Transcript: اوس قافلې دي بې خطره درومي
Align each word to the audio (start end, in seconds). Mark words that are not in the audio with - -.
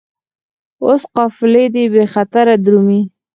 اوس 0.85 1.01
قافلې 1.15 1.65
دي 1.73 1.83
بې 1.93 2.03
خطره 2.13 2.53
درومي 2.63 3.01